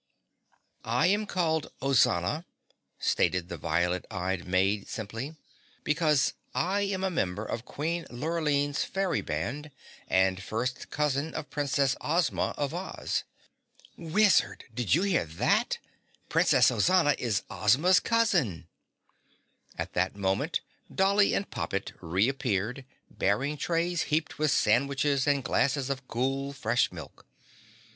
[0.83, 2.43] "I am called Ozana,"
[2.97, 5.35] stated the violet eyed maid simply,
[5.83, 9.69] "because I am a member of Queen Lurline's Fairy Band
[10.07, 13.25] and first cousin of Princess Ozma of Oz."
[13.95, 15.77] "Wizard, did you hear that?
[16.29, 18.65] Princess Ozana is Ozma's cousin!"
[19.77, 20.61] At this moment
[20.91, 27.27] Dolly and Poppet reappeared bearing trays heaped with sandwiches and glasses of cool, fresh milk.